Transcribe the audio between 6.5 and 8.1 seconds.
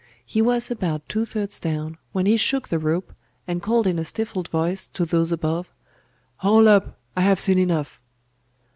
up. I have seen enough.